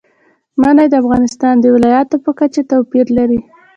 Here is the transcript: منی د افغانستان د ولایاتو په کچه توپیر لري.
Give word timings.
منی 0.61 0.85
د 0.89 0.93
افغانستان 1.03 1.55
د 1.59 1.65
ولایاتو 1.75 2.15
په 2.25 2.31
کچه 2.39 2.61
توپیر 2.71 3.07
لري. 3.17 3.39